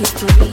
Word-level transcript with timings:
keep 0.00 0.38
doing 0.38 0.49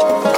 Thank 0.00 0.24
you. 0.24 0.29